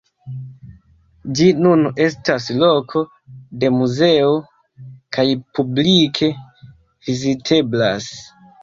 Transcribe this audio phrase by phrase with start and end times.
[1.39, 3.05] Ĝi nun estas loko
[3.65, 4.33] de muzeo,
[5.19, 5.29] kaj
[5.61, 6.35] publike
[6.83, 8.15] viziteblas.